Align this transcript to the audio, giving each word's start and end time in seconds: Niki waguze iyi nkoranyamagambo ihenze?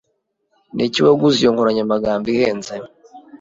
Niki 0.75 0.99
waguze 1.05 1.37
iyi 1.39 1.51
nkoranyamagambo 1.53 2.25
ihenze? 2.35 2.75